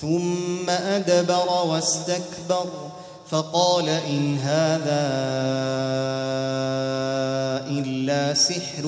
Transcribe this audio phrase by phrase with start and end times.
[0.00, 2.66] ثم أدبر واستكبر
[3.30, 5.06] فقال إن هذا
[7.68, 8.84] إلا سحر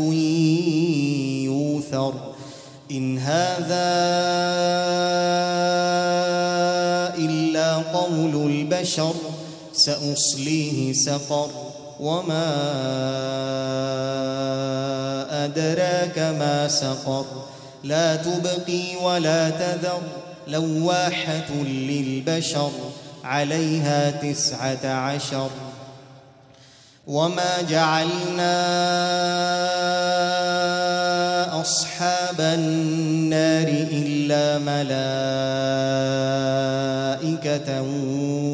[1.45, 2.14] يوثر
[2.91, 3.89] إن هذا
[7.19, 9.14] إلا قول البشر
[9.73, 11.51] سأصليه سقر
[12.01, 12.48] وما
[15.45, 17.25] أدراك ما سقر
[17.84, 22.71] لا تبقي ولا تذر لواحة للبشر
[23.25, 25.51] عليها تسعة عشر.
[27.07, 28.59] وما جعلنا
[31.61, 34.59] أصحاب النار إلا
[37.19, 37.83] ملائكة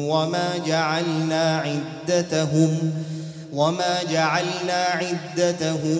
[0.09, 2.91] وما جعلنا عدتهم
[3.53, 5.99] وما جعلنا عدتهم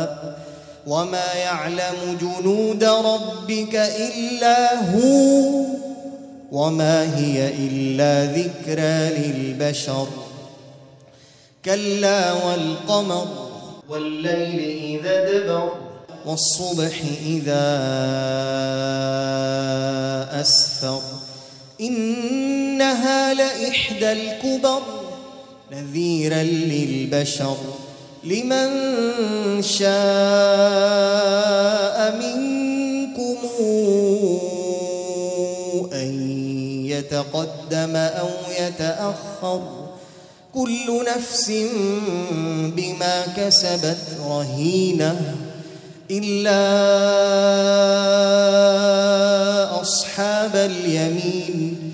[0.87, 5.65] وما يعلم جنود ربك الا هو
[6.51, 10.07] وما هي الا ذكرى للبشر
[11.65, 13.27] كلا والقمر
[13.89, 15.71] والليل اذا ادبر
[16.25, 17.67] والصبح اذا
[20.41, 21.01] اسفر
[21.81, 24.81] انها لاحدى الكبر
[25.71, 27.57] نذيرا للبشر
[28.23, 28.69] لمن
[29.61, 29.91] شاء
[32.15, 33.37] منكم
[35.93, 36.09] أن
[36.85, 38.29] يتقدم أو
[38.59, 39.61] يتأخر.
[40.53, 41.51] كل نفس
[42.75, 45.35] بما كسبت رهينة
[46.11, 46.61] إلا
[49.81, 51.93] أصحاب اليمين.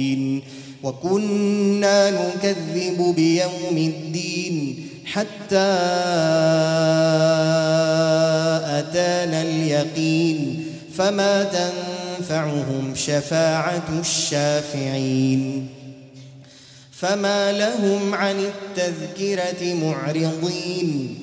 [0.83, 5.71] وكنا نكذب بيوم الدين حتى
[8.79, 15.67] أتانا اليقين فما تنفعهم شفاعة الشافعين
[16.91, 21.17] فما لهم عن التذكرة معرضين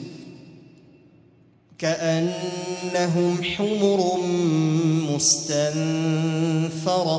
[1.79, 4.19] كأنهم حمر
[5.15, 7.19] مستنفرة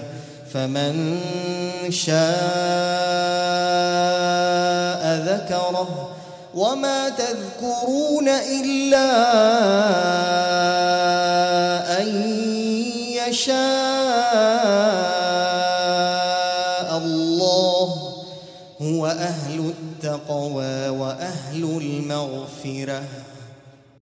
[0.53, 1.19] فمن
[1.89, 2.21] شاء
[5.25, 6.09] ذكره
[6.55, 9.11] وما تذكرون إلا
[12.01, 12.07] أن
[13.27, 13.61] يشاء
[16.97, 17.95] الله
[18.81, 23.03] هو أهل التقوى وأهل المغفرة.